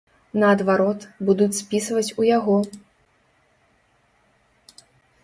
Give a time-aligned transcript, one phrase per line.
[0.43, 2.55] Наадварот, будуць спісваць у яго.